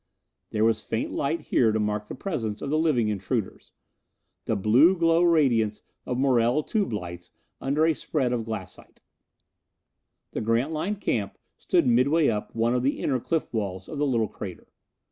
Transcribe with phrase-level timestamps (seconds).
[0.49, 3.71] There was faint light here to mark the presence of the living intruders.
[4.45, 9.01] The blue glow radiance of Morrell tube lights under a spread of glassite.
[10.31, 14.07] The Grantline camp stood mid way up one of the inner cliff walls of the
[14.07, 14.71] little crater.